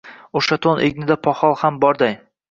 O’sha 0.39 0.55
to’n 0.65 0.79
egnida 0.85 1.17
poxol 1.27 1.53
ham 1.65 1.77
borday 1.85 2.17